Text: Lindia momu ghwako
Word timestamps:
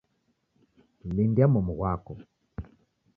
Lindia 1.13 1.45
momu 1.53 1.73
ghwako 1.77 2.13